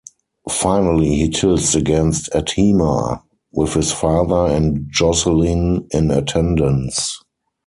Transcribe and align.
Finally 0.49 1.09
he 1.13 1.29
tilts 1.29 1.75
against 1.75 2.27
Adhemar, 2.33 3.21
with 3.51 3.75
his 3.75 3.91
father 3.91 4.47
and 4.51 4.87
Jocelyn 4.89 5.85
in 5.91 6.09
attendance. 6.09 7.21